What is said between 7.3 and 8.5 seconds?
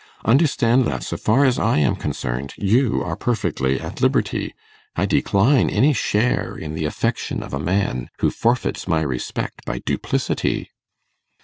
of a man who